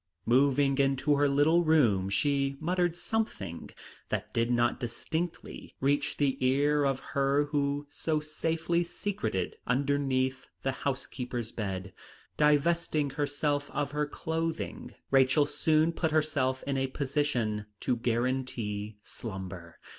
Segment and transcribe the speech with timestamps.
[0.25, 3.69] Moving into her own room, she muttered something
[4.09, 10.71] that did not distinctly reach the ear of her who was safely secreted underneath the
[10.71, 11.93] housekeeper's bed.
[12.35, 19.77] Divesting herself of her clothing, Rachel soon put herself in a position to guarantee slumber.